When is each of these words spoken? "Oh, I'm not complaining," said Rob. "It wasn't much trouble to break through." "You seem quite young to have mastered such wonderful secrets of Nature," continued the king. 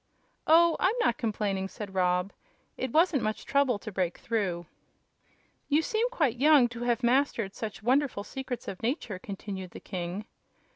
"Oh, 0.47 0.77
I'm 0.79 0.95
not 0.99 1.19
complaining," 1.19 1.67
said 1.67 1.93
Rob. 1.93 2.33
"It 2.75 2.91
wasn't 2.91 3.21
much 3.21 3.45
trouble 3.45 3.77
to 3.77 3.91
break 3.91 4.17
through." 4.17 4.65
"You 5.69 5.83
seem 5.83 6.09
quite 6.09 6.37
young 6.37 6.67
to 6.69 6.81
have 6.81 7.03
mastered 7.03 7.53
such 7.53 7.83
wonderful 7.83 8.23
secrets 8.23 8.67
of 8.67 8.81
Nature," 8.81 9.19
continued 9.19 9.69
the 9.69 9.79
king. 9.79 10.25